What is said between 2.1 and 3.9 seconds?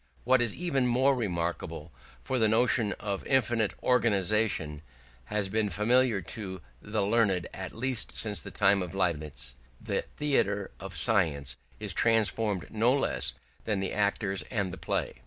for the notion of infinite